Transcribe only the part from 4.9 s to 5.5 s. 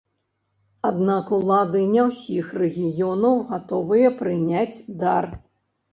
дар.